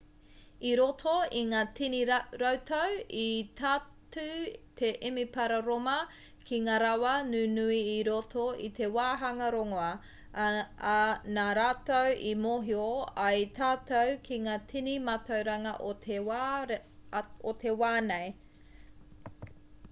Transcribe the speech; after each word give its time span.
i 0.67 0.69
roto 0.77 1.11
i 1.39 1.41
ngā 1.49 1.57
tini 1.79 1.97
rautau 2.11 2.93
i 3.23 3.25
tatū 3.59 4.23
te 4.81 4.89
emepara 5.09 5.59
rōma 5.67 5.93
ki 6.47 6.59
ngā 6.69 6.79
rawa 6.85 7.11
nunui 7.27 7.77
i 7.91 7.93
roto 8.09 8.47
i 8.69 8.71
te 8.81 8.89
wāhanga 8.97 9.51
rongoā 9.57 9.91
ā 10.93 10.97
nā 11.37 11.45
rātou 11.61 12.17
i 12.33 12.33
mōhio 12.49 12.89
ai 13.27 13.47
tātou 13.61 14.17
ki 14.31 14.43
ngā 14.49 14.59
tini 14.75 14.97
mātauranga 15.13 15.77
o 15.87 17.57
te 17.65 17.77
wā 17.85 17.93
nei 18.11 18.35